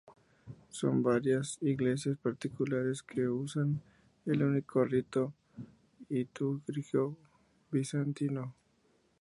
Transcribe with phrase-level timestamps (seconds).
[0.71, 3.83] Son varias las Iglesias particulares que usan
[4.25, 5.31] el único rito
[6.09, 7.15] litúrgico
[7.71, 8.55] bizantino.